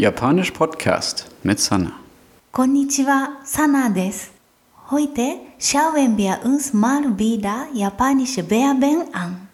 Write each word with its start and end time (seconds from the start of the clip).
Japanisch 0.00 0.50
Podcast 0.52 1.26
mit 1.42 1.60
Sanna. 1.60 1.92
Konnichiwa, 2.52 3.36
Sana 3.44 3.90
des. 3.90 4.28
Heute 4.90 5.40
schauen 5.58 6.16
wir 6.16 6.38
uns 6.42 6.72
mal 6.72 7.18
wieder 7.18 7.66
japanische 7.74 8.42
Verben 8.42 9.02
an. 9.12 9.46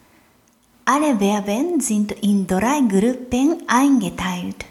Alle 0.84 1.18
Verben 1.18 1.80
sind 1.80 2.12
in 2.22 2.46
drei 2.46 2.78
Gruppen 2.88 3.56
eingeteilt. 3.66 4.64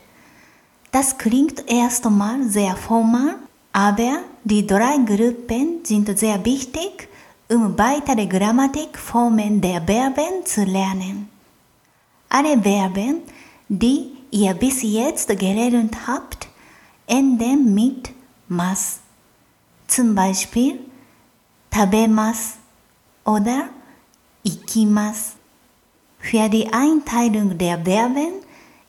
Das 0.93 1.17
klingt 1.17 1.69
erstmal 1.69 2.43
sehr 2.43 2.77
formal, 2.77 3.35
aber 3.73 4.19
die 4.45 4.65
drei 4.65 4.95
Gruppen 5.05 5.83
sind 5.83 6.17
sehr 6.17 6.45
wichtig, 6.45 7.09
um 7.49 7.77
weitere 7.77 8.27
Grammatikformen 8.27 9.59
der 9.59 9.81
Verben 9.81 10.45
zu 10.45 10.63
lernen. 10.63 11.27
Alle 12.29 12.61
Verben, 12.61 13.23
die 13.67 14.15
ihr 14.31 14.53
bis 14.53 14.81
jetzt 14.81 15.27
gelernt 15.27 16.07
habt, 16.07 16.47
enden 17.07 17.73
mit 17.73 18.11
mas. 18.47 18.99
Zum 19.87 20.15
Beispiel 20.15 20.79
tabemas 21.69 22.55
oder 23.23 23.69
ikimas. 24.43 25.33
Für 26.19 26.49
die 26.49 26.67
Einteilung 26.73 27.57
der 27.57 27.83
Verben 27.83 28.33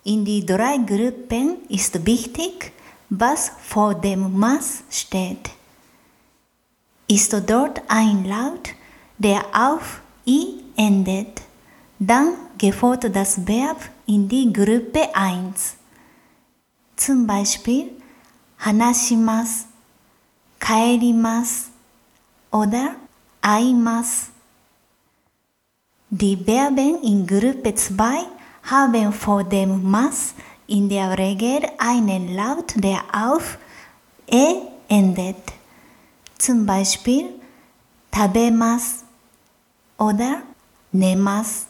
in 0.05 0.25
die 0.25 0.47
drei 0.47 0.79
Gruppen 0.79 1.57
ist 1.69 2.07
wichtig, 2.07 2.73
was 3.11 3.53
vor 3.63 3.95
dem 3.95 4.39
mas 4.39 4.85
steht. 4.91 5.51
Ist 7.09 7.33
dort 7.33 7.83
ein 7.89 8.25
Laut, 8.25 8.71
der 9.19 9.45
auf 9.53 10.01
i 10.27 10.61
endet, 10.77 11.43
dann 11.99 12.35
gefällt 12.59 13.15
das 13.15 13.47
Verb 13.47 13.79
in 14.07 14.29
die 14.29 14.53
Gruppe 14.53 15.15
1. 15.15 15.77
Zum 16.97 17.27
Beispiel 17.27 17.91
hanashimasu, 18.59 19.65
kaerimasu 20.59 21.71
oder 22.51 22.97
aimasu. 23.43 24.31
Die 26.11 26.37
Verben 26.37 27.03
in 27.03 27.27
Gruppe 27.27 27.75
2 27.75 28.27
haben 28.63 29.13
vor 29.13 29.45
dem 29.45 29.83
mas 29.83 30.35
in 30.67 30.89
der 30.89 31.19
Regel 31.19 31.63
einen 31.79 32.35
Laut, 32.35 32.75
der 32.77 33.01
auf 33.13 33.59
e 34.27 34.57
endet. 34.89 35.37
Zum 36.39 36.67
Beispiel 36.67 37.29
tabemas 38.11 39.05
oder 39.99 40.43
nemas. 40.93 41.67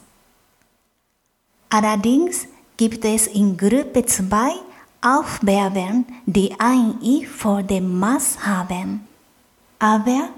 Allerdings 1.71 2.47
gibt 2.77 3.05
es 3.05 3.27
in 3.27 3.57
Gruppe 3.57 4.05
2 4.05 4.53
auch 5.01 5.25
Verben, 5.45 6.07
die 6.27 6.53
ein 6.59 7.01
i 7.03 7.25
vor 7.25 7.63
dem 7.63 7.99
mas 7.99 8.39
haben. 8.45 9.07
Aber 9.79 10.31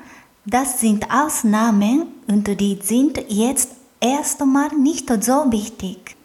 das 0.44 0.80
sind 0.80 1.10
Ausnahmen 1.10 2.06
und 2.26 2.46
die 2.60 2.78
sind 2.82 3.22
jetzt 3.28 3.70
erstmal 4.00 4.68
nicht 4.70 5.08
so 5.22 5.50
wichtig. 5.50 6.16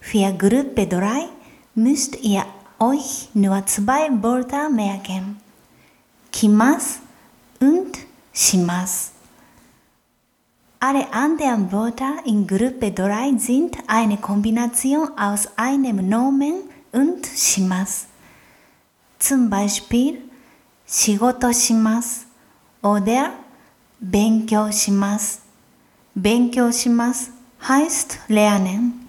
Für 0.00 0.32
Gruppe 0.32 0.86
3 0.86 1.28
müsst 1.74 2.22
ihr 2.22 2.44
euch 2.78 3.28
nur 3.34 3.64
zwei 3.66 4.10
Wörter 4.22 4.70
merken. 4.70 5.40
Kimas 6.32 7.00
und 7.60 7.98
shimas. 8.32 9.12
Alle 10.82 11.12
anderen 11.12 11.70
Wörter 11.72 12.24
in 12.24 12.46
Gruppe 12.46 12.90
3 12.90 13.36
sind 13.36 13.76
eine 13.86 14.16
Kombination 14.16 15.10
aus 15.18 15.46
einem 15.56 16.08
Nomen 16.08 16.54
und 16.90 17.26
shimas. 17.26 18.06
Zum 19.18 19.50
Beispiel 19.50 20.22
Shigoto 20.86 21.52
shimas 21.52 22.24
oder 22.80 23.34
Benkyou 23.98 24.72
shimas. 24.72 25.40
Benkyou 26.14 26.72
shimas 26.72 27.28
heißt 27.68 28.18
lernen. 28.28 29.06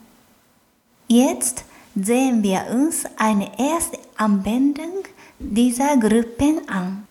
Jetzt 1.08 1.64
sehen 1.96 2.44
wir 2.44 2.66
uns 2.70 3.06
eine 3.16 3.50
erste 3.58 3.98
Anwendung 4.18 5.06
dieser 5.40 5.96
Gruppen 5.96 6.68
an. 6.68 7.08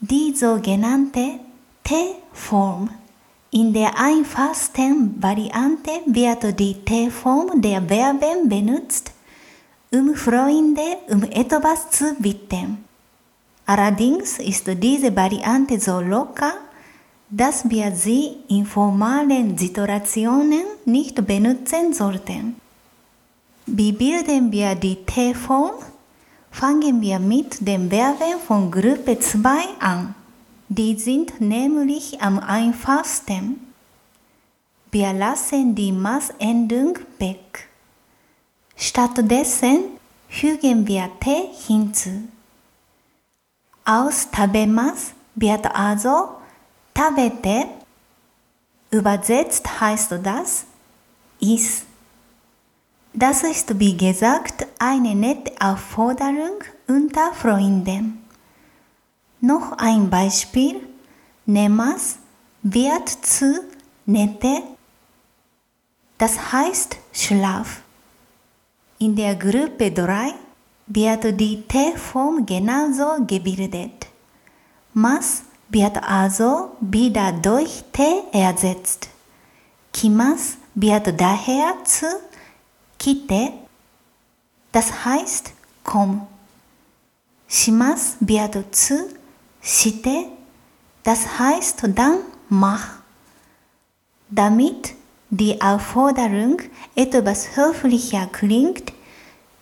Die 0.00 0.36
sogenannte 0.36 1.40
T-Form. 1.82 2.90
In 3.56 3.72
der 3.72 3.98
einfachsten 3.98 5.14
Variante 5.18 6.02
wird 6.04 6.60
die 6.60 6.74
T-Form 6.74 7.62
der 7.62 7.80
Verben 7.80 8.50
benutzt, 8.50 9.12
um 9.90 10.14
Freunde 10.14 10.98
um 11.08 11.22
etwas 11.22 11.88
zu 11.88 12.14
bitten. 12.18 12.84
Allerdings 13.64 14.38
ist 14.40 14.66
diese 14.66 15.16
Variante 15.16 15.80
so 15.80 16.00
locker, 16.00 16.52
dass 17.30 17.66
wir 17.70 17.92
sie 17.92 18.36
in 18.48 18.66
formalen 18.66 19.56
Situationen 19.56 20.64
nicht 20.84 21.26
benutzen 21.26 21.94
sollten. 21.94 22.56
Wie 23.64 23.92
bilden 23.92 24.52
wir 24.52 24.74
die 24.74 24.96
T-Form? 24.96 25.76
Fangen 26.50 27.00
wir 27.00 27.18
mit 27.18 27.66
den 27.66 27.88
Verben 27.88 28.38
von 28.46 28.70
Gruppe 28.70 29.18
2 29.18 29.48
an. 29.80 30.14
Die 30.68 30.98
sind 30.98 31.40
nämlich 31.40 32.20
am 32.20 32.40
einfachsten. 32.40 33.72
Wir 34.90 35.12
lassen 35.12 35.74
die 35.74 35.92
Maßendung 35.92 36.98
weg. 37.18 37.68
Stattdessen 38.76 39.84
fügen 40.28 40.86
wir 40.86 41.08
T 41.20 41.50
hinzu. 41.66 42.28
Aus 43.84 44.28
tabemas 44.32 45.12
wird 45.36 45.66
also 45.72 46.30
tabete. 46.92 47.66
Übersetzt 48.90 49.80
heißt 49.80 50.12
das 50.22 50.64
is. 51.40 51.82
Das 53.12 53.44
ist 53.44 53.78
wie 53.78 53.96
gesagt 53.96 54.66
eine 54.78 55.14
nette 55.14 55.52
Aufforderung 55.60 56.58
unter 56.88 57.32
Freunden. 57.32 58.25
Noch 59.46 59.78
ein 59.78 60.10
Beispiel. 60.10 60.80
Nemas 61.44 62.18
wird 62.62 63.08
zu 63.08 63.60
nette. 64.04 64.62
Das 66.18 66.52
heißt 66.52 66.96
Schlaf. 67.12 67.80
In 68.98 69.14
der 69.14 69.36
Gruppe 69.36 69.92
3 69.92 70.34
wird 70.88 71.38
die 71.38 71.62
T-Form 71.62 72.44
genauso 72.44 73.24
gebildet. 73.24 74.08
Mas 74.94 75.44
wird 75.68 75.96
also 76.02 76.72
wieder 76.80 77.30
durch 77.30 77.84
T 77.92 78.02
ersetzt. 78.32 79.08
Kimas 79.92 80.56
wird 80.74 81.20
daher 81.20 81.84
zu 81.84 82.06
kite, 82.98 83.52
das 84.72 85.04
heißt 85.04 85.52
komm. 85.84 86.26
Shimas 87.46 88.16
wird 88.18 88.74
zu 88.74 89.14
shite, 89.66 90.28
das 91.02 91.38
heißt 91.38 91.82
dann 91.94 92.18
mach. 92.48 93.00
Damit 94.30 94.94
die 95.30 95.60
Aufforderung 95.60 96.62
etwas 96.94 97.56
höflicher 97.56 98.28
klingt, 98.30 98.92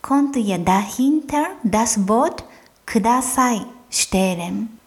konnte 0.03 0.39
ihr 0.39 0.59
dahinter 0.59 1.47
das 1.63 2.07
Wort 2.07 2.45
kudasai 2.87 3.63
stellen. 3.91 4.79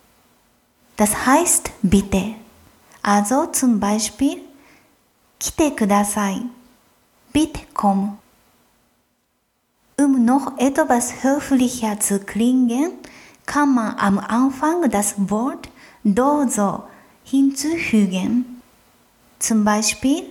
Das 0.95 1.25
heißt 1.25 1.71
bitte. 1.81 2.35
Also 3.01 3.47
zum 3.47 3.79
Beispiel 3.79 4.41
kite 5.39 5.75
kudasai. 5.75 6.41
Bitte 7.33 7.61
komm. 7.73 8.19
Um 9.99 10.25
noch 10.25 10.57
etwas 10.59 11.23
höflicher 11.23 11.99
zu 11.99 12.19
klingen, 12.19 12.91
kann 13.47 13.73
man 13.73 13.95
am 13.97 14.19
Anfang 14.19 14.87
das 14.91 15.15
Wort 15.17 15.69
Dozo 16.03 16.83
hinzufügen. 17.23 18.61
Zum 19.39 19.63
Beispiel 19.63 20.23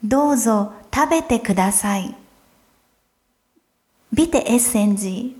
Dozo 0.00 0.70
tabete 0.92 1.40
kudasai. 1.40 2.14
Bitte 4.10 4.46
essen 4.46 4.96
Sie. 4.96 5.34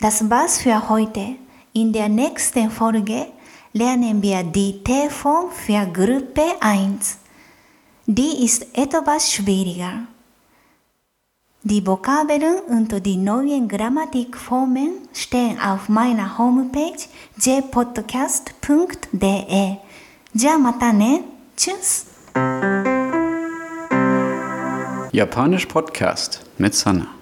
Das 0.00 0.28
war's 0.28 0.58
für 0.58 0.88
heute. 0.88 1.36
In 1.72 1.92
der 1.92 2.08
nächsten 2.08 2.70
Folge 2.70 3.26
lernen 3.72 4.20
wir 4.22 4.42
die 4.42 4.82
T-Form 4.82 5.50
für 5.52 5.86
Gruppe 5.86 6.56
1. 6.60 7.18
Die 8.06 8.44
ist 8.44 8.66
etwas 8.76 9.30
schwieriger. 9.32 10.08
Die 11.70 11.86
Vokabeln 11.86 12.60
und 12.70 13.04
die 13.04 13.18
neuen 13.18 13.68
Grammatikformen 13.68 15.06
stehen 15.12 15.60
auf 15.60 15.90
meiner 15.90 16.38
Homepage 16.38 16.96
jpodcast.de. 17.36 18.46
Ja, 20.32 20.56
mata. 20.56 20.94
Tschüss. 21.54 22.06
Japanisch 25.12 25.66
Podcast 25.66 26.40
mit 26.56 26.74
Sanna. 26.74 27.17